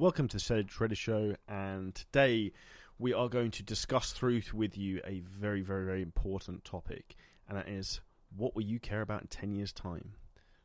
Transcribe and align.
Welcome 0.00 0.28
to 0.28 0.38
the 0.38 0.64
Shredder 0.64 0.96
Show, 0.96 1.34
and 1.46 1.94
today 1.94 2.52
we 2.98 3.12
are 3.12 3.28
going 3.28 3.50
to 3.50 3.62
discuss 3.62 4.12
through 4.12 4.40
with 4.54 4.78
you 4.78 5.02
a 5.06 5.20
very, 5.20 5.60
very, 5.60 5.84
very 5.84 6.00
important 6.00 6.64
topic, 6.64 7.16
and 7.46 7.58
that 7.58 7.68
is 7.68 8.00
what 8.34 8.56
will 8.56 8.62
you 8.62 8.80
care 8.80 9.02
about 9.02 9.20
in 9.20 9.26
10 9.26 9.52
years' 9.52 9.74
time? 9.74 10.12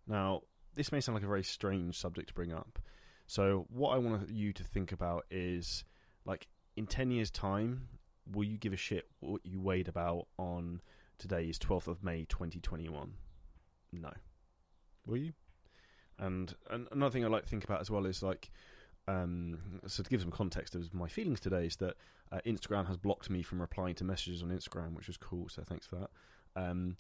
Now, 0.07 0.43
this 0.75 0.93
may 0.93 1.01
sound 1.01 1.17
like 1.17 1.25
a 1.25 1.27
very 1.27 1.43
strange 1.43 1.99
subject 1.99 2.29
to 2.29 2.33
bring 2.33 2.53
up. 2.53 2.79
So, 3.27 3.65
what 3.67 3.89
I 3.89 3.97
want 3.97 4.29
you 4.29 4.53
to 4.53 4.63
think 4.63 4.93
about 4.93 5.25
is 5.29 5.83
like 6.23 6.47
in 6.77 6.87
10 6.87 7.11
years' 7.11 7.29
time, 7.29 7.89
will 8.31 8.45
you 8.45 8.57
give 8.57 8.71
a 8.71 8.77
shit 8.77 9.05
what 9.19 9.41
you 9.45 9.59
weighed 9.59 9.89
about 9.89 10.27
on 10.39 10.79
today's 11.17 11.59
12th 11.59 11.87
of 11.87 12.05
May 12.05 12.23
2021? 12.23 13.11
No. 13.91 14.13
Will 15.05 15.17
you? 15.17 15.33
And, 16.17 16.55
and 16.69 16.87
another 16.93 17.11
thing 17.11 17.25
I 17.25 17.27
like 17.27 17.43
to 17.43 17.49
think 17.49 17.65
about 17.65 17.81
as 17.81 17.91
well 17.91 18.05
is 18.05 18.23
like, 18.23 18.49
um, 19.07 19.57
so 19.87 20.03
to 20.03 20.09
give 20.09 20.21
some 20.21 20.31
context 20.31 20.75
of 20.75 20.93
my 20.93 21.07
feelings 21.07 21.39
today 21.39 21.65
is 21.67 21.75
that 21.77 21.95
uh, 22.31 22.39
Instagram 22.45 22.87
has 22.87 22.97
blocked 22.97 23.29
me 23.29 23.43
from 23.43 23.61
replying 23.61 23.95
to 23.95 24.03
messages 24.03 24.41
on 24.41 24.49
Instagram, 24.49 24.95
which 24.95 25.09
is 25.09 25.17
cool. 25.17 25.47
So 25.49 25.63
thanks 25.63 25.85
for 25.85 25.97
that. 25.97 26.09
Um, 26.55 26.97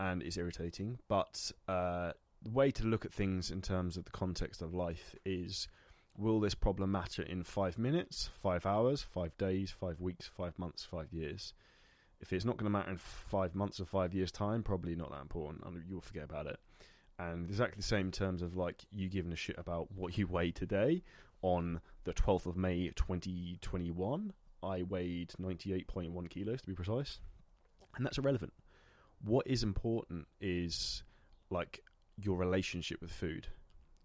and 0.00 0.22
it's 0.22 0.36
irritating, 0.36 0.98
but 1.08 1.52
uh, 1.68 2.12
the 2.42 2.50
way 2.50 2.70
to 2.72 2.84
look 2.84 3.04
at 3.04 3.12
things 3.12 3.50
in 3.50 3.62
terms 3.62 3.96
of 3.96 4.04
the 4.04 4.10
context 4.10 4.60
of 4.60 4.74
life 4.74 5.14
is: 5.24 5.68
will 6.16 6.40
this 6.40 6.54
problem 6.54 6.90
matter 6.90 7.22
in 7.22 7.44
five 7.44 7.78
minutes, 7.78 8.30
five 8.42 8.66
hours, 8.66 9.02
five 9.02 9.36
days, 9.38 9.70
five 9.70 10.00
weeks, 10.00 10.26
five 10.26 10.58
months, 10.58 10.84
five 10.84 11.12
years? 11.12 11.54
If 12.20 12.32
it's 12.32 12.44
not 12.44 12.56
going 12.56 12.66
to 12.66 12.70
matter 12.70 12.90
in 12.90 12.96
five 12.96 13.54
months 13.54 13.78
or 13.78 13.84
five 13.84 14.14
years' 14.14 14.32
time, 14.32 14.64
probably 14.64 14.96
not 14.96 15.12
that 15.12 15.20
important. 15.20 15.62
And 15.64 15.84
you'll 15.88 16.00
forget 16.00 16.24
about 16.24 16.46
it 16.46 16.58
and 17.18 17.48
exactly 17.48 17.76
the 17.76 17.82
same 17.82 18.10
terms 18.10 18.42
of 18.42 18.56
like 18.56 18.84
you 18.90 19.08
giving 19.08 19.32
a 19.32 19.36
shit 19.36 19.58
about 19.58 19.88
what 19.92 20.16
you 20.18 20.26
weigh 20.26 20.50
today. 20.50 21.02
On 21.42 21.80
the 22.04 22.14
12th 22.14 22.46
of 22.46 22.56
May 22.56 22.88
2021 22.96 24.32
I 24.62 24.82
weighed 24.82 25.32
98.1 25.40 26.30
kilos 26.30 26.62
to 26.62 26.68
be 26.68 26.74
precise. 26.74 27.20
And 27.96 28.04
that's 28.04 28.18
irrelevant. 28.18 28.52
What 29.22 29.46
is 29.46 29.62
important 29.62 30.26
is 30.40 31.02
like 31.50 31.82
your 32.16 32.38
relationship 32.38 33.00
with 33.00 33.10
food 33.10 33.48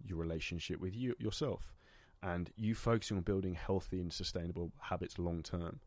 your 0.06 0.18
relationship 0.18 0.80
with 0.80 0.96
you 0.96 1.16
yourself 1.20 1.73
and 2.22 2.52
you 2.56 2.76
focusing 2.76 3.18
on 3.18 3.23
building 3.23 3.54
healthy 3.54 4.00
and 4.00 4.12
sustainable 4.12 4.72
habits 4.82 5.18
long 5.18 5.42
term. 5.42 5.80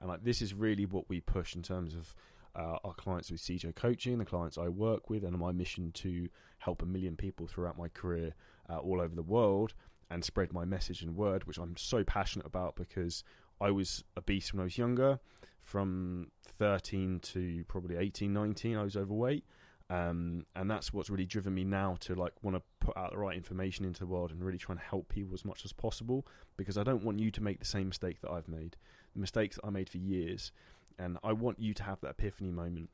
And 0.00 0.08
like 0.08 0.24
this 0.24 0.40
is 0.40 0.54
really 0.54 0.86
what 0.86 1.08
we 1.08 1.20
push 1.20 1.54
in 1.54 1.62
terms 1.62 1.94
of 1.94 2.14
uh, 2.56 2.78
our 2.84 2.94
clients 2.94 3.30
with 3.30 3.40
CJ 3.40 3.74
Coaching, 3.74 4.18
the 4.18 4.24
clients 4.24 4.58
I 4.58 4.68
work 4.68 5.10
with, 5.10 5.24
and 5.24 5.36
my 5.38 5.52
mission 5.52 5.92
to 5.92 6.28
help 6.58 6.82
a 6.82 6.86
million 6.86 7.16
people 7.16 7.46
throughout 7.46 7.76
my 7.76 7.88
career 7.88 8.34
uh, 8.70 8.78
all 8.78 9.00
over 9.00 9.14
the 9.14 9.22
world 9.22 9.74
and 10.10 10.24
spread 10.24 10.52
my 10.52 10.64
message 10.64 11.02
and 11.02 11.16
word, 11.16 11.44
which 11.44 11.58
I'm 11.58 11.76
so 11.76 12.04
passionate 12.04 12.46
about 12.46 12.76
because 12.76 13.24
I 13.60 13.70
was 13.70 14.04
obese 14.16 14.52
when 14.52 14.60
I 14.60 14.64
was 14.64 14.78
younger. 14.78 15.18
From 15.62 16.30
13 16.58 17.20
to 17.20 17.64
probably 17.68 17.96
18, 17.96 18.32
19, 18.32 18.76
I 18.76 18.82
was 18.82 18.96
overweight. 18.96 19.44
Um, 19.90 20.46
and 20.56 20.70
that's 20.70 20.92
what's 20.92 21.10
really 21.10 21.26
driven 21.26 21.54
me 21.54 21.64
now 21.64 21.96
to 22.00 22.14
like 22.14 22.32
want 22.42 22.56
to 22.56 22.62
put 22.80 22.96
out 22.96 23.10
the 23.10 23.18
right 23.18 23.36
information 23.36 23.84
into 23.84 24.00
the 24.00 24.06
world 24.06 24.30
and 24.30 24.42
really 24.42 24.58
try 24.58 24.72
and 24.72 24.80
help 24.80 25.08
people 25.08 25.34
as 25.34 25.44
much 25.44 25.64
as 25.64 25.72
possible 25.72 26.26
because 26.56 26.78
I 26.78 26.84
don't 26.84 27.04
want 27.04 27.18
you 27.18 27.30
to 27.30 27.42
make 27.42 27.58
the 27.58 27.66
same 27.66 27.88
mistake 27.88 28.20
that 28.22 28.30
I've 28.30 28.48
made, 28.48 28.76
the 29.12 29.20
mistakes 29.20 29.56
that 29.56 29.66
I 29.66 29.70
made 29.70 29.90
for 29.90 29.98
years, 29.98 30.52
and 30.98 31.18
I 31.22 31.32
want 31.32 31.58
you 31.58 31.74
to 31.74 31.82
have 31.82 32.00
that 32.00 32.10
epiphany 32.10 32.50
moment 32.50 32.90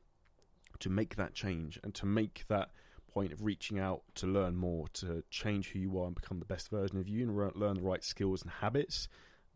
to 0.81 0.89
make 0.89 1.17
that 1.17 1.35
change 1.35 1.79
and 1.83 1.95
to 1.95 2.07
make 2.07 2.45
that 2.49 2.71
point 3.13 3.33
of 3.33 3.43
reaching 3.45 3.79
out 3.79 4.03
to 4.15 4.27
learn 4.27 4.57
more, 4.57 4.89
to 4.95 5.23
change 5.31 5.69
who 5.69 5.79
you 5.79 5.99
are 5.99 6.07
and 6.07 6.15
become 6.15 6.39
the 6.39 6.45
best 6.45 6.71
version 6.71 6.99
of 6.99 7.09
you 7.09 7.23
and 7.23 7.37
re- 7.37 7.51
learn 7.55 7.77
the 7.77 7.83
right 7.83 8.05
skills 8.05 8.43
and 8.43 8.51
habits 8.51 9.09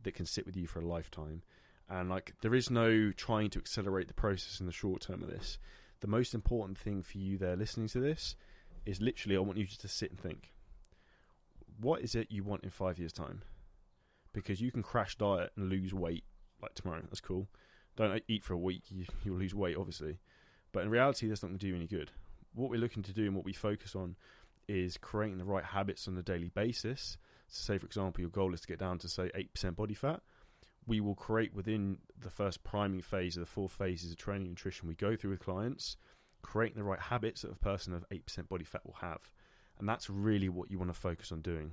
that 0.03 0.15
can 0.15 0.27
sit 0.27 0.45
with 0.45 0.57
you 0.57 0.67
for 0.67 0.81
a 0.81 0.87
lifetime. 0.87 1.43
And 1.89 2.11
like, 2.11 2.35
there 2.43 2.55
is 2.55 2.71
no 2.71 3.13
trying 3.13 3.51
to 3.51 3.59
accelerate 3.59 4.09
the 4.09 4.15
process 4.15 4.61
in 4.61 4.67
the 4.67 4.73
short 4.73 5.03
term 5.03 5.23
of 5.23 5.31
this. 5.31 5.59
The 6.01 6.07
most 6.07 6.35
important 6.35 6.77
thing 6.77 7.03
for 7.03 7.19
you 7.19 7.39
there 7.39 7.57
listening 7.57 7.89
to 7.89 8.01
this 8.01 8.37
is 8.85 9.01
literally, 9.01 9.37
I 9.37 9.41
want 9.41 9.59
you 9.59 9.65
just 9.65 9.81
to 9.83 9.89
sit 9.89 10.11
and 10.11 10.21
think. 10.21 10.53
What 11.81 12.03
is 12.03 12.15
it 12.15 12.31
you 12.31 12.45
want 12.45 12.65
in 12.65 12.71
five 12.71 12.99
years' 12.99 13.13
time? 13.13 13.43
Because 14.33 14.61
you 14.61 14.71
can 14.71 14.83
crash 14.83 15.17
diet 15.17 15.53
and 15.57 15.71
lose 15.71 15.95
weight 15.95 16.25
like 16.61 16.75
tomorrow. 16.75 17.03
That's 17.03 17.21
cool 17.21 17.49
don't 17.97 18.23
eat 18.29 18.45
for 18.45 18.55
a 18.55 18.59
week, 18.59 18.83
you, 18.91 19.05
you'll 19.25 19.39
lose 19.39 19.55
weight, 19.55 19.77
obviously. 19.77 20.19
But 20.73 20.83
in 20.83 20.91
reality, 20.91 21.29
that's 21.29 21.43
not 21.43 21.49
going 21.49 21.59
to 21.59 21.67
do 21.67 21.69
you 21.69 21.77
any 21.77 21.87
good. 21.87 22.11
What 22.55 22.71
we're 22.71 22.81
looking 22.81 23.05
to 23.05 23.13
do 23.13 23.25
and 23.27 23.37
what 23.37 23.45
we 23.45 23.53
focus 23.53 23.95
on 23.95 24.17
is 24.69 24.97
creating 24.97 25.39
the 25.39 25.45
right 25.45 25.65
habits 25.65 26.09
on 26.09 26.17
a 26.19 26.23
daily 26.23 26.49
basis. 26.49 27.17
So, 27.49 27.73
say, 27.75 27.79
for 27.79 27.87
example, 27.87 28.21
your 28.21 28.31
goal 28.31 28.55
is 28.55 28.63
to 28.63 28.67
get 28.67 28.79
down 28.79 28.99
to, 28.99 29.09
say, 29.09 29.31
8% 29.37 29.77
body 29.77 29.95
fat. 29.95 30.21
We 30.87 31.01
will 31.01 31.15
create 31.15 31.55
within 31.55 31.99
the 32.21 32.31
first 32.31 32.65
priming 32.65 33.03
phase 33.03 33.37
of 33.37 33.41
the 33.41 33.47
four 33.47 33.69
phases 33.69 34.11
of 34.11 34.19
training 34.19 34.49
nutrition 34.49 34.89
we 34.89 34.95
go 34.95 35.17
through 35.17 35.31
with 35.31 35.41
clients, 35.41 35.97
creating 36.43 36.77
the 36.77 36.85
right 36.85 37.01
habits 37.01 37.43
that 37.43 37.53
a 37.53 37.57
person 37.57 37.95
of 37.95 38.05
8% 38.11 38.49
body 38.49 38.65
fat 38.65 38.85
will 38.85 38.97
have. 39.01 39.21
And 39.79 39.89
that's 39.89 40.11
really 40.11 40.49
what 40.49 40.71
you 40.71 40.79
want 40.79 40.93
to 40.93 40.99
focus 40.99 41.33
on 41.33 41.41
doing. 41.41 41.71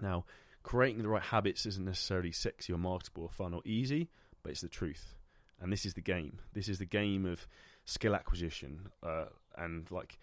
Now, 0.00 0.24
creating 0.62 1.02
the 1.02 1.08
right 1.08 1.22
habits 1.22 1.66
isn't 1.66 1.84
necessarily 1.84 2.32
sexy 2.32 2.72
or 2.72 2.78
marketable 2.78 3.24
or 3.24 3.30
fun 3.30 3.54
or 3.54 3.62
easy, 3.64 4.08
but 4.42 4.50
it's 4.50 4.60
the 4.62 4.68
truth 4.68 5.17
and 5.60 5.72
this 5.72 5.84
is 5.84 5.94
the 5.94 6.00
game. 6.00 6.38
This 6.52 6.68
is 6.68 6.78
the 6.78 6.86
game 6.86 7.26
of 7.26 7.46
skill 7.84 8.14
acquisition 8.14 8.88
uh, 9.02 9.26
and 9.56 9.90
like 9.90 10.18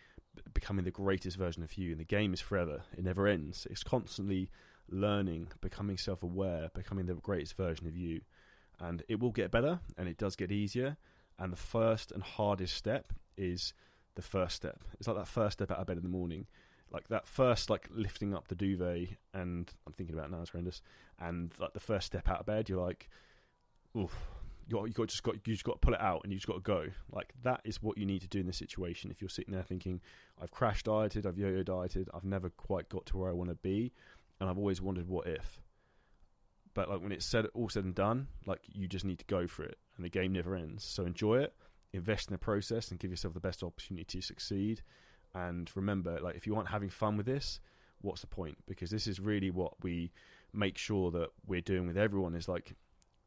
becoming 0.53 0.85
the 0.85 0.91
greatest 0.91 1.38
version 1.38 1.63
of 1.63 1.73
you. 1.78 1.91
And 1.91 2.00
the 2.00 2.06
game 2.06 2.34
is 2.34 2.41
forever; 2.41 2.84
it 2.97 3.03
never 3.03 3.28
ends. 3.28 3.68
It's 3.69 3.84
constantly 3.84 4.50
learning, 4.90 5.47
becoming 5.62 5.97
self-aware, 5.97 6.69
becoming 6.73 7.06
the 7.06 7.16
greatest 7.16 7.57
version 7.57 7.88
of 7.88 7.96
you. 7.96 8.22
And 8.79 9.03
it 9.07 9.19
will 9.19 9.31
get 9.31 9.51
better, 9.51 9.79
and 9.97 10.07
it 10.07 10.18
does 10.18 10.35
get 10.35 10.51
easier. 10.51 10.97
And 11.40 11.52
the 11.52 11.57
first 11.57 12.12
and 12.12 12.23
hardest 12.23 12.75
step 12.75 13.12
is 13.38 13.73
the 14.16 14.22
first 14.22 14.56
step. 14.56 14.84
It's 15.00 15.07
like 15.07 15.17
that 15.17 15.28
first 15.28 15.57
step 15.57 15.72
out 15.72 15.79
of 15.79 15.88
bed 15.88 15.97
in 15.97 16.03
the 16.03 16.09
morning. 16.09 16.47
Like 16.91 17.07
that 17.09 17.28
first, 17.28 17.69
like 17.69 17.90
lifting 17.94 18.34
up 18.34 18.47
the 18.47 18.56
duvet, 18.56 19.09
and 19.34 19.72
I'm 19.85 19.94
thinking 19.94 20.16
about 20.16 20.28
it 20.28 20.31
now, 20.31 20.41
it's 20.41 20.52
horrendous. 20.52 20.81
And 21.19 21.52
like 21.59 21.73
the 21.73 21.79
first 21.79 22.06
step 22.07 22.29
out 22.29 22.41
of 22.41 22.46
bed, 22.46 22.69
you're 22.69 22.85
like, 22.85 23.09
oof, 23.97 24.16
you 24.68 24.90
got, 24.94 25.08
just 25.08 25.24
got 25.24 25.36
you 25.46 25.53
just 25.53 25.64
got 25.64 25.74
to 25.74 25.80
pull 25.80 25.94
it 25.94 26.02
out 26.02 26.22
and 26.24 26.31
you 26.31 26.38
just 26.38 26.48
got 26.48 26.56
to 26.56 26.59
go. 26.59 26.88
Like 27.12 27.34
that 27.44 27.62
is 27.64 27.81
what 27.81 27.98
you 27.98 28.06
need 28.06 28.22
to 28.22 28.28
do 28.28 28.40
in 28.40 28.48
this 28.48 28.58
situation. 28.58 29.12
If 29.12 29.22
you're 29.22 29.30
sitting 29.30 29.53
there 29.53 29.64
thinking, 29.64 30.02
I've 30.42 30.52
crash 30.52 30.84
dieted, 30.84 31.26
I've 31.26 31.38
yo-yo 31.38 31.64
dieted, 31.64 32.09
I've 32.14 32.24
never 32.24 32.50
quite 32.50 32.90
got 32.90 33.06
to 33.08 33.18
where 33.18 33.30
I 33.30 33.34
want 33.34 33.50
to 33.50 33.56
be, 33.56 33.92
and 34.40 34.50
I've 34.50 34.58
always 34.58 34.81
wondered 34.81 35.08
what 35.08 35.28
if. 35.28 35.59
But 36.74 36.90
like 36.90 37.02
when 37.02 37.12
it's 37.12 37.26
said 37.26 37.46
all 37.53 37.70
said 37.70 37.86
and 37.86 37.96
done, 37.96 38.28
like 38.46 38.62
you 38.68 38.88
just 38.88 39.06
need 39.06 39.20
to 39.20 39.26
go 39.26 39.48
for 39.48 39.64
it, 39.64 39.78
and 39.96 40.06
the 40.06 40.09
game 40.09 40.34
never 40.34 40.56
ends. 40.56 40.84
So 40.84 41.06
enjoy 41.06 41.40
it, 41.40 41.53
invest 41.94 42.30
in 42.30 42.34
the 42.34 42.40
process, 42.40 42.92
and 42.92 43.00
give 43.00 43.12
yourself 43.12 43.34
the 43.34 43.40
best 43.40 43.64
opportunity 43.64 44.20
to 44.20 44.22
succeed. 44.22 44.82
And 45.34 45.70
remember, 45.76 46.20
like 46.22 46.36
if 46.36 46.47
you 46.47 46.56
aren't 46.56 46.70
having 46.70 46.90
fun 46.90 47.18
with 47.18 47.26
this, 47.26 47.59
what's 48.02 48.22
the 48.22 48.28
point? 48.28 48.58
Because 48.68 48.90
this 48.90 49.08
is 49.08 49.20
really 49.20 49.52
what 49.52 49.74
we 49.84 50.12
make 50.53 50.78
sure 50.78 51.12
that 51.12 51.30
we're 51.46 51.62
doing 51.62 51.86
with 51.86 51.97
everyone 51.97 52.34
is 52.36 52.47
like 52.47 52.74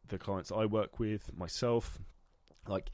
the 0.09 0.19
clients 0.19 0.51
I 0.51 0.65
work 0.67 0.99
with, 0.99 1.37
myself, 1.37 1.99
like 2.67 2.91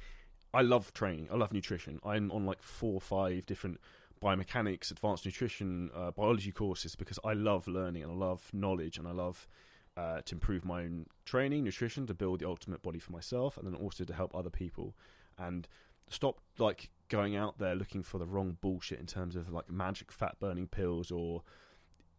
I 0.53 0.63
love 0.63 0.93
training. 0.93 1.29
I 1.33 1.37
love 1.37 1.53
nutrition. 1.53 1.99
I'm 2.05 2.31
on 2.31 2.47
like 2.47 2.63
four 2.63 2.95
or 2.95 3.01
five 3.01 3.45
different 3.47 3.81
biomechanics, 4.23 4.91
advanced 4.91 5.27
nutrition, 5.27 5.91
uh, 5.95 6.13
biology 6.13 6.53
courses 6.53 6.95
because 6.95 7.19
I 7.25 7.33
love 7.33 7.67
learning 7.67 8.05
and 8.05 8.13
I 8.13 8.15
love 8.15 8.49
knowledge 8.53 8.97
and 8.97 9.09
I 9.09 9.13
love 9.13 9.49
uh, 9.97 10.21
to 10.25 10.35
improve 10.35 10.65
my 10.65 10.83
own 10.83 11.07
training, 11.25 11.65
nutrition, 11.65 12.07
to 12.07 12.15
build 12.15 12.41
the 12.41 12.49
ultimate 12.49 12.83
body 12.83 12.99
for 12.99 13.13
myself, 13.13 13.57
and 13.57 13.67
then 13.67 13.75
also 13.75 14.05
to 14.05 14.15
help 14.15 14.35
other 14.35 14.51
people. 14.51 14.95
And 15.39 15.69
stop 16.09 16.41
like 16.59 16.91
going 17.09 17.37
out 17.37 17.59
there 17.59 17.75
looking 17.75 18.03
for 18.03 18.19
the 18.19 18.27
wrong 18.27 18.57
bullshit 18.61 19.01
in 19.01 19.07
terms 19.07 19.37
of 19.37 19.53
like 19.53 19.71
magic 19.71 20.13
fat 20.13 20.37
burning 20.39 20.69
pills 20.69 21.11
or 21.11 21.43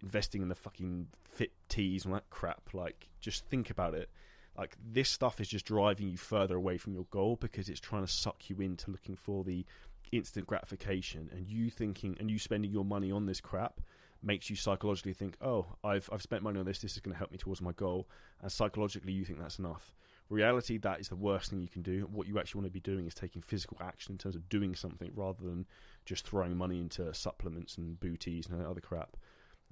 investing 0.01 0.41
in 0.41 0.50
the 0.50 0.56
fucking 0.56 1.07
fit 1.23 1.51
teas 1.69 2.06
and 2.06 2.13
that 2.13 2.29
crap. 2.29 2.73
Like, 2.73 3.09
just 3.19 3.45
think 3.45 3.69
about 3.69 3.94
it 3.94 4.09
like 4.57 4.75
this 4.84 5.10
stuff 5.10 5.42
is 5.42 5.48
just 5.48 5.66
driving 5.66 6.10
you 6.10 6.18
further 6.18 6.56
away 6.56 6.78
from 6.78 6.94
your 6.94 7.06
goal 7.12 7.38
because 7.40 7.69
it's 7.69 7.80
trying 7.80 8.06
to 8.06 8.12
suck 8.12 8.50
you 8.50 8.57
into 8.60 8.92
looking 8.92 9.16
for 9.16 9.44
the 9.44 9.66
instant 10.12 10.48
gratification. 10.48 11.30
And 11.34 11.48
you 11.48 11.69
thinking 11.69 12.16
and 12.19 12.30
you 12.31 12.40
spending 12.40 12.72
your 12.72 12.86
money 12.86 13.12
on 13.12 13.25
this 13.25 13.42
crap 13.42 13.81
makes 14.24 14.50
you 14.50 14.56
psychologically 14.56 15.13
think 15.13 15.36
oh 15.42 15.68
i've 15.84 16.10
i've 16.12 16.22
spent 16.22 16.42
money 16.42 16.57
on 16.57 16.66
this 16.66 16.80
this 16.80 16.94
is 16.94 17.00
going 17.00 17.13
to 17.13 17.18
help 17.18 17.31
me 17.31 17.38
towards 17.38 17.62
my 17.62 17.74
goal. 17.74 18.07
And 18.42 18.52
psychologically 18.52 19.12
you 19.12 19.25
think 19.25 19.40
that's 19.40 19.60
enough. 19.60 19.94
Reality 20.30 20.78
that 20.80 21.00
is 21.00 21.10
the 21.10 21.16
worst 21.16 21.50
thing 21.50 21.62
you 21.62 21.68
can 21.68 21.81
do. 21.81 22.08
What 22.12 22.28
you 22.28 22.40
actually 22.40 22.60
want 22.60 22.68
to 22.68 22.74
be 22.74 22.80
doing 22.80 23.06
is 23.06 23.13
taking 23.13 23.42
physical 23.42 23.78
action 23.81 24.13
in 24.13 24.18
terms 24.18 24.36
of 24.36 24.48
doing 24.50 24.74
something 24.74 25.12
rather 25.16 25.44
than 25.44 25.66
just 26.06 26.28
throwing 26.28 26.56
money 26.56 26.80
into 26.80 27.13
supplements 27.13 27.78
and 27.78 28.00
booties 28.00 28.48
and 28.48 28.66
other 28.66 28.81
crap. 28.81 29.18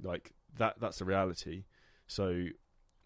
Like 0.01 0.33
that 0.57 0.75
that's 0.79 0.99
the 0.99 1.05
reality. 1.05 1.63
So 2.07 2.47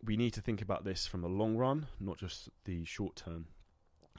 we 0.07 0.17
need 0.17 0.33
to 0.33 0.41
think 0.41 0.61
about 0.61 0.85
this 0.85 1.05
from 1.05 1.21
the 1.21 1.27
long 1.27 1.57
run, 1.57 1.85
not 1.99 2.17
just 2.17 2.49
the 2.63 2.85
short 2.85 3.17
term. 3.17 3.45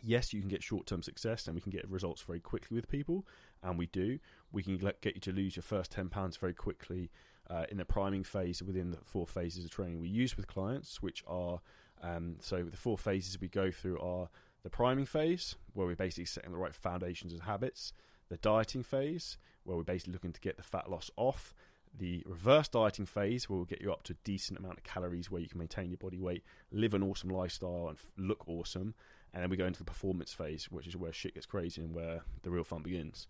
Yes, 0.03 0.33
you 0.33 0.41
can 0.41 0.49
get 0.49 0.63
short 0.63 0.87
term 0.87 1.03
success 1.03 1.47
and 1.47 1.55
we 1.55 1.61
can 1.61 1.73
get 1.73 1.89
results 1.91 2.23
very 2.23 2.39
quickly 2.39 2.77
with 2.77 2.89
people, 2.89 3.27
and 3.63 3.79
we 3.79 3.87
do. 3.87 4.19
We 4.53 4.63
can 4.63 4.77
get 4.77 5.15
you 5.15 5.21
to 5.23 5.33
lose 5.33 5.57
your 5.57 5.65
first 5.65 5.91
£10 5.91 6.39
very 6.39 6.55
quickly 6.55 7.11
uh, 7.51 7.65
in 7.71 7.79
the 7.79 7.85
priming 7.85 8.23
phase 8.23 8.63
within 8.63 8.91
the 8.91 8.99
four 9.03 9.27
phases 9.27 9.65
of 9.65 9.71
training 9.71 9.99
we 9.99 10.09
use 10.09 10.37
with 10.37 10.47
clients, 10.47 11.03
which 11.03 11.25
are 11.27 11.61
um, 12.03 12.37
so 12.41 12.63
the 12.63 12.77
four 12.77 12.99
phases 12.99 13.41
we 13.41 13.49
go 13.49 13.71
through 13.71 13.99
are 13.99 14.29
the 14.63 14.71
priming 14.71 15.07
phase, 15.07 15.57
where 15.73 15.87
we're 15.87 15.97
basically 15.97 16.27
setting 16.27 16.53
the 16.53 16.59
right 16.59 16.75
foundations 16.75 17.33
and 17.33 17.43
habits, 17.43 17.93
the 18.29 18.37
dieting 18.37 18.83
phase, 18.83 19.39
where 19.65 19.77
we're 19.77 19.83
basically 19.83 20.13
looking 20.13 20.33
to 20.33 20.41
get 20.41 20.57
the 20.57 20.63
fat 20.63 20.91
loss 20.91 21.11
off, 21.17 21.55
the 21.99 22.23
reverse 22.27 22.69
dieting 22.69 23.07
phase, 23.07 23.49
where 23.49 23.57
we'll 23.57 23.67
get 23.67 23.81
you 23.81 23.93
up 23.93 24.03
to 24.05 24.13
a 24.13 24.17
decent 24.25 24.59
amount 24.59 24.79
of 24.79 24.85
calories 24.85 25.31
where 25.31 25.41
you 25.41 25.49
can 25.49 25.59
maintain 25.59 25.91
your 25.91 25.99
body 25.99 26.19
weight, 26.19 26.45
live 26.73 26.95
an 26.95 27.03
awesome 27.03 27.31
lifestyle, 27.31 27.89
and 27.89 27.99
look 28.17 28.49
awesome. 28.49 28.95
And 29.35 29.43
then 29.43 29.51
we 29.51 29.57
go 29.57 29.67
into 29.67 29.81
the 29.81 29.85
performance 29.85 30.33
phase, 30.33 30.67
which 30.71 30.87
is 30.87 30.97
where 30.97 31.13
shit 31.13 31.35
gets 31.35 31.47
crazy 31.47 31.83
and 31.83 31.95
where 31.95 32.23
the 32.43 32.51
real 32.51 32.65
fun 32.65 32.83
begins. 32.83 33.27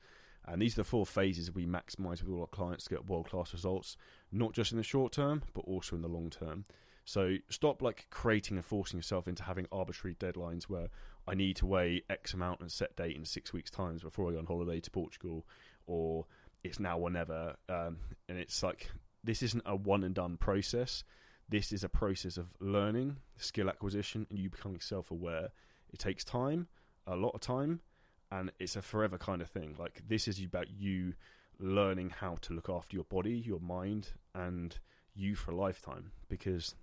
And 0.46 0.62
these 0.62 0.74
are 0.74 0.82
the 0.82 0.84
four 0.84 1.04
phases 1.04 1.52
we 1.52 1.66
maximise 1.66 2.22
with 2.22 2.30
all 2.30 2.40
our 2.40 2.46
clients 2.46 2.84
to 2.84 2.90
get 2.90 3.08
world 3.08 3.28
class 3.28 3.52
results, 3.52 3.96
not 4.32 4.52
just 4.52 4.72
in 4.72 4.78
the 4.78 4.84
short 4.84 5.12
term, 5.12 5.42
but 5.54 5.64
also 5.66 5.96
in 5.96 6.02
the 6.02 6.08
long 6.08 6.30
term. 6.30 6.64
So 7.04 7.36
stop 7.48 7.82
like 7.82 8.06
creating 8.10 8.56
and 8.58 8.64
forcing 8.64 8.98
yourself 8.98 9.28
into 9.28 9.42
having 9.42 9.66
arbitrary 9.72 10.14
deadlines 10.14 10.64
where 10.64 10.88
I 11.26 11.34
need 11.34 11.56
to 11.56 11.66
weigh 11.66 12.02
X 12.08 12.34
amount 12.34 12.60
and 12.60 12.70
set 12.70 12.96
date 12.96 13.16
in 13.16 13.24
six 13.24 13.52
weeks' 13.52 13.70
times 13.70 14.02
before 14.02 14.28
I 14.28 14.32
go 14.32 14.38
on 14.38 14.46
holiday 14.46 14.80
to 14.80 14.90
Portugal, 14.90 15.46
or 15.86 16.26
it's 16.64 16.80
now 16.80 16.98
or 16.98 17.10
never. 17.10 17.56
Um, 17.68 17.98
and 18.28 18.38
it's 18.38 18.62
like 18.62 18.90
this 19.24 19.42
isn't 19.42 19.62
a 19.66 19.76
one 19.76 20.04
and 20.04 20.14
done 20.14 20.36
process. 20.36 21.04
This 21.48 21.72
is 21.72 21.82
a 21.82 21.88
process 21.88 22.36
of 22.36 22.46
learning, 22.60 23.16
skill 23.36 23.68
acquisition, 23.68 24.26
and 24.30 24.38
you 24.38 24.50
becoming 24.50 24.80
self 24.80 25.10
aware. 25.10 25.50
It 25.92 25.98
takes 25.98 26.24
time, 26.24 26.68
a 27.06 27.16
lot 27.16 27.34
of 27.34 27.40
time, 27.40 27.80
and 28.30 28.52
it's 28.58 28.76
a 28.76 28.82
forever 28.82 29.16
kind 29.18 29.40
of 29.40 29.48
thing. 29.48 29.76
Like 29.78 30.02
this 30.06 30.28
is 30.28 30.42
about 30.42 30.70
you 30.70 31.14
learning 31.58 32.10
how 32.10 32.36
to 32.42 32.52
look 32.52 32.68
after 32.68 32.96
your 32.96 33.04
body, 33.04 33.42
your 33.44 33.60
mind, 33.60 34.12
and 34.34 34.78
you 35.14 35.34
for 35.34 35.52
a 35.52 35.56
lifetime. 35.56 36.12
Because 36.28 36.74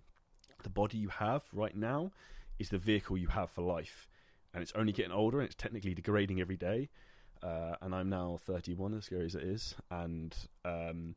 the 0.63 0.69
body 0.69 0.97
you 0.97 1.09
have 1.09 1.43
right 1.53 1.75
now 1.75 2.11
is 2.57 2.69
the 2.69 2.77
vehicle 2.77 3.17
you 3.17 3.27
have 3.27 3.51
for 3.51 3.61
life, 3.61 4.09
and 4.53 4.63
it's 4.63 4.73
only 4.75 4.91
getting 4.91 5.11
older 5.11 5.39
and 5.39 5.45
it's 5.45 5.55
technically 5.55 5.93
degrading 5.93 6.41
every 6.41 6.57
day. 6.57 6.89
Uh, 7.43 7.75
and 7.81 7.93
I'm 7.93 8.09
now 8.09 8.39
31, 8.45 8.95
as 8.95 9.05
scary 9.05 9.25
as 9.25 9.35
it 9.35 9.43
is, 9.43 9.75
and 9.91 10.35
um, 10.63 11.15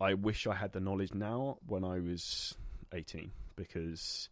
I 0.00 0.14
wish 0.14 0.46
I 0.46 0.54
had 0.54 0.72
the 0.72 0.80
knowledge 0.80 1.14
now 1.14 1.58
when 1.66 1.84
I 1.84 2.00
was 2.00 2.54
18 2.92 3.30
because 3.56 4.28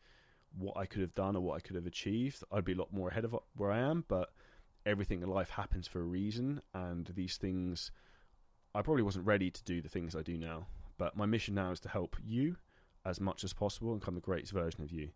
what 0.59 0.77
I 0.77 0.87
could 0.87 1.03
have 1.03 1.15
done 1.15 1.37
or 1.37 1.41
what 1.41 1.57
I 1.57 1.61
could 1.61 1.77
have 1.77 1.87
achieved, 1.87 2.43
I'd 2.51 2.65
be 2.65 2.73
a 2.73 2.77
lot 2.77 2.93
more 2.93 3.09
ahead 3.09 3.25
of 3.25 3.37
where 3.57 3.71
I 3.71 3.79
am. 3.81 4.05
But 4.09 4.31
everything 4.87 5.23
in 5.23 5.29
life 5.29 5.51
happens 5.51 5.87
for 5.87 6.01
a 6.01 6.05
reason, 6.05 6.63
and 6.75 7.07
these 7.15 7.37
things, 7.37 7.91
I 8.75 8.83
probably 8.83 9.03
wasn't 9.03 9.27
ready 9.27 9.51
to 9.51 9.65
do 9.65 9.81
the 9.81 9.89
things 9.89 10.17
I 10.17 10.23
do 10.23 10.39
now. 10.39 10.67
But 10.97 11.17
my 11.17 11.27
mission 11.27 11.55
now 11.55 11.71
is 11.71 11.81
to 11.81 11.89
help 11.89 12.17
you 12.25 12.57
as 13.05 13.21
much 13.21 13.45
as 13.45 13.53
possible 13.53 13.93
and 13.93 14.01
become 14.01 14.15
the 14.15 14.21
greatest 14.21 14.53
version 14.53 14.83
of 14.83 14.91
you. 14.91 15.11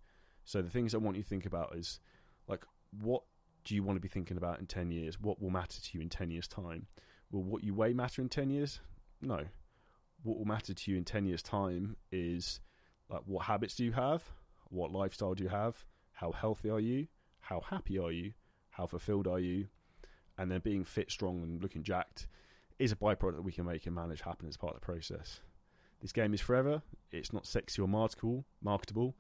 So 0.45 0.63
the 0.63 0.71
things 0.71 0.95
I 0.95 0.99
want 0.99 1.17
you 1.17 1.23
to 1.23 1.29
think 1.29 1.47
about 1.47 1.75
is 1.75 1.99
like 2.47 2.65
what 3.01 3.23
do 3.65 3.75
you 3.75 3.83
want 3.83 3.97
to 3.97 4.01
be 4.01 4.09
thinking 4.09 4.37
about 4.37 4.59
in 4.59 4.67
10 4.67 4.91
years? 4.91 5.21
What 5.21 5.41
will 5.41 5.51
matter 5.51 5.81
to 5.81 5.91
you 5.93 6.01
in 6.01 6.09
10 6.09 6.31
years' 6.31 6.49
time? 6.49 6.87
Will 7.31 7.43
what 7.43 7.65
you 7.65 7.75
weigh 7.75 7.93
matter 7.93 8.21
in 8.21 8.29
10 8.29 8.51
years? 8.51 8.81
No. 9.21 9.41
What 10.23 10.39
will 10.39 10.45
matter 10.45 10.75
to 10.75 10.91
you 10.91 10.97
in 10.97 11.05
10 11.05 11.25
years' 11.27 11.43
time 11.43 11.97
is 12.11 12.61
like 13.09 13.23
what 13.27 13.47
habits 13.47 13.75
do 13.77 13.85
you 13.85 13.93
have? 13.93 14.23
What 14.69 14.93
lifestyle 14.93 15.35
do 15.35 15.45
you 15.45 15.51
have? 15.51 15.85
How 16.13 16.33
healthy 16.33 16.71
are 16.71 16.81
you? 16.81 17.07
How 17.41 17.61
happy 17.61 17.99
are 17.99 18.13
you? 18.13 18.33
How 18.71 18.87
fulfilled 18.87 19.27
are 19.27 19.41
you? 19.41 19.69
And 20.39 20.51
then 20.51 20.61
being 20.61 20.85
fit, 20.85 21.11
strong, 21.11 21.43
and 21.43 21.63
looking 21.63 21.83
jacked 21.83 22.27
is 22.79 22.93
a 22.93 22.97
byproduct 22.97 23.37
that 23.37 23.43
we 23.43 23.53
can 23.53 23.67
make 23.67 23.87
and 23.87 23.95
manage 23.95 24.23
happen 24.23 24.49
as 24.49 24.57
part 24.57 24.75
of 24.75 24.81
the 24.81 24.85
process. 24.85 25.41
This 26.01 26.13
game 26.13 26.35
is 26.35 26.41
forever. 26.41 26.83
It's 27.13 27.33
not 27.33 27.47
sexy 27.47 27.81
or 27.81 27.89
marketable, 27.89 28.45
marketable 28.63 29.15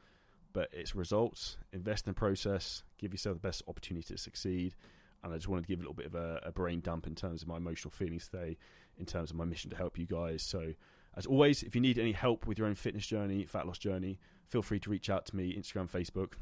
but 0.52 0.68
it's 0.72 0.94
results. 0.94 1.56
Invest 1.72 2.06
in 2.06 2.10
the 2.10 2.18
process. 2.18 2.82
Give 2.98 3.12
yourself 3.12 3.36
the 3.36 3.48
best 3.48 3.62
opportunity 3.68 4.14
to 4.14 4.18
succeed. 4.18 4.74
And 5.22 5.32
I 5.32 5.36
just 5.36 5.48
wanted 5.48 5.62
to 5.62 5.68
give 5.68 5.78
a 5.78 5.82
little 5.82 5.94
bit 5.94 6.06
of 6.06 6.14
a, 6.14 6.40
a 6.44 6.52
brain 6.52 6.80
dump 6.80 7.06
in 7.06 7.14
terms 7.14 7.42
of 7.42 7.48
my 7.48 7.56
emotional 7.56 7.90
feelings 7.90 8.28
today, 8.28 8.56
in 8.98 9.06
terms 9.06 9.30
of 9.30 9.36
my 9.36 9.44
mission 9.44 9.70
to 9.70 9.76
help 9.76 9.98
you 9.98 10.06
guys. 10.06 10.42
So, 10.42 10.72
as 11.16 11.26
always, 11.26 11.62
if 11.62 11.74
you 11.74 11.80
need 11.80 11.98
any 11.98 12.12
help 12.12 12.46
with 12.46 12.58
your 12.58 12.66
own 12.66 12.74
fitness 12.74 13.06
journey, 13.06 13.44
fat 13.44 13.66
loss 13.66 13.78
journey, 13.78 14.18
feel 14.48 14.62
free 14.62 14.80
to 14.80 14.90
reach 14.90 15.10
out 15.10 15.26
to 15.26 15.36
me, 15.36 15.56
Instagram, 15.56 15.88
Facebook. 15.88 16.32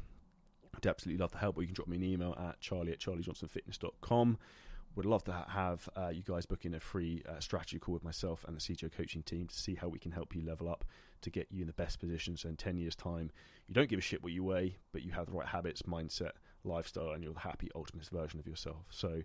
I'd 0.75 0.87
absolutely 0.87 1.21
love 1.21 1.31
to 1.31 1.37
help, 1.37 1.57
or 1.57 1.61
you 1.61 1.67
can 1.67 1.75
drop 1.75 1.87
me 1.87 1.97
an 1.97 2.03
email 2.03 2.35
at 2.39 2.59
charlie 2.59 2.91
at 2.91 2.99
charliejohnsonfitness.com. 2.99 4.37
Would 4.95 5.05
love 5.05 5.23
to 5.25 5.45
have 5.47 5.87
uh, 5.95 6.09
you 6.09 6.21
guys 6.21 6.45
book 6.45 6.65
in 6.65 6.73
a 6.73 6.79
free 6.79 7.23
uh, 7.27 7.39
strategy 7.39 7.79
call 7.79 7.93
with 7.93 8.03
myself 8.03 8.43
and 8.45 8.55
the 8.55 8.59
CJ 8.59 8.91
coaching 8.91 9.23
team 9.23 9.47
to 9.47 9.55
see 9.55 9.73
how 9.73 9.87
we 9.87 9.99
can 9.99 10.11
help 10.11 10.35
you 10.35 10.41
level 10.41 10.69
up 10.69 10.83
to 11.21 11.29
get 11.29 11.47
you 11.49 11.61
in 11.61 11.67
the 11.67 11.73
best 11.73 11.99
position. 11.99 12.35
So 12.35 12.49
in 12.49 12.57
10 12.57 12.77
years' 12.77 12.95
time, 12.95 13.31
you 13.67 13.73
don't 13.73 13.87
give 13.87 13.99
a 13.99 14.01
shit 14.01 14.21
what 14.21 14.33
you 14.33 14.43
weigh, 14.43 14.75
but 14.91 15.03
you 15.03 15.11
have 15.11 15.27
the 15.27 15.31
right 15.31 15.47
habits, 15.47 15.83
mindset, 15.83 16.31
lifestyle, 16.65 17.11
and 17.11 17.23
you're 17.23 17.33
the 17.33 17.39
happy, 17.39 17.69
ultimate 17.73 18.05
version 18.07 18.39
of 18.39 18.47
yourself. 18.47 18.83
So 18.89 19.21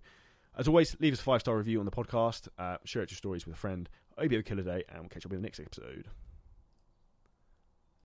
as 0.56 0.68
always, 0.68 0.96
leave 1.00 1.12
us 1.12 1.20
a 1.20 1.24
five 1.24 1.40
star 1.40 1.56
review 1.56 1.80
on 1.80 1.84
the 1.84 1.90
podcast, 1.90 2.48
uh, 2.58 2.76
share 2.84 3.02
it 3.02 3.08
to 3.08 3.12
your 3.12 3.18
stories 3.18 3.44
with 3.44 3.56
a 3.56 3.58
friend. 3.58 3.88
I 4.16 4.22
hope 4.22 4.30
you 4.30 4.38
have 4.38 4.46
a 4.46 4.48
killer 4.48 4.62
day, 4.62 4.84
and 4.88 5.00
we'll 5.00 5.08
catch 5.08 5.24
you 5.24 5.28
up 5.28 5.32
in 5.32 5.40
the 5.40 5.46
next 5.46 5.60
episode. 5.60 6.06